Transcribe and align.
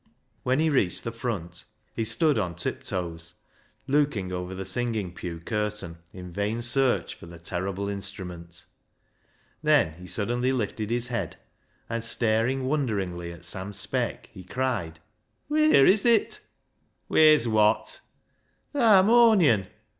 When 0.41 0.57
he 0.57 0.71
reached 0.71 1.03
the 1.03 1.11
front 1.11 1.63
he 1.93 2.03
stood 2.05 2.39
on 2.39 2.55
tip 2.55 2.81
toes 2.83 3.35
looking 3.85 4.31
over 4.31 4.55
the 4.55 4.65
singing 4.65 5.13
pew 5.13 5.39
curtain 5.39 5.99
in 6.11 6.33
vain 6.33 6.63
search 6.63 7.13
for 7.13 7.27
the 7.27 7.37
terrible 7.37 7.87
instrument. 7.87 8.65
Then 9.61 9.93
he 9.99 10.07
suddenly 10.07 10.53
lifted 10.53 10.89
his 10.89 11.09
head, 11.09 11.35
and 11.87 12.03
staring 12.03 12.65
wonderingly 12.65 13.31
at 13.31 13.45
Sam 13.45 13.73
Speck, 13.73 14.29
he 14.33 14.43
cried 14.43 14.99
—"Wheer 15.49 15.85
is 15.85 16.03
it?"" 16.03 16.39
Wheer's 17.07 17.47
wot?"" 17.47 17.99
Th' 18.73 18.77
harmonion." 18.81 19.67